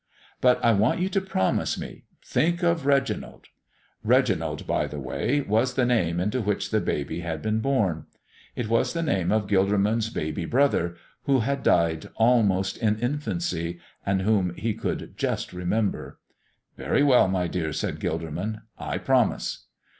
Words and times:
"But 0.41 0.65
I 0.65 0.71
want 0.73 0.99
you 0.99 1.09
to 1.09 1.21
promise 1.21 1.77
me 1.79 2.05
think 2.25 2.63
of 2.63 2.87
Reginald." 2.87 3.49
Reginald, 4.03 4.65
by 4.65 4.87
the 4.87 4.99
way, 4.99 5.41
was 5.41 5.75
the 5.75 5.85
name 5.85 6.19
into 6.19 6.41
which 6.41 6.71
the 6.71 6.81
baby 6.81 7.19
had 7.19 7.39
been 7.43 7.59
born. 7.59 8.07
It 8.55 8.67
was 8.67 8.93
the 8.93 9.03
name 9.03 9.31
of 9.31 9.45
Gilderman's 9.45 10.09
baby 10.09 10.45
brother, 10.45 10.95
who 11.25 11.41
had 11.41 11.61
died 11.61 12.09
almost 12.15 12.77
in 12.77 12.97
infancy 12.97 13.79
and 14.03 14.23
whom 14.23 14.55
he 14.55 14.73
could 14.73 15.15
just 15.17 15.53
remember. 15.53 16.17
"Very 16.77 17.03
well, 17.03 17.27
my 17.27 17.45
dear," 17.47 17.71
said 17.71 17.99
Gilderman, 17.99 18.63
"I 18.79 18.97
promise." 18.97 19.67